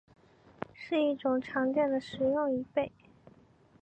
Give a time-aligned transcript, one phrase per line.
[0.73, 2.91] 是一种常见的食用贻贝。